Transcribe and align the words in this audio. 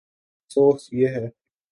افسوس، 0.45 0.93
یہ 0.93 1.07
ہے۔ 1.07 1.29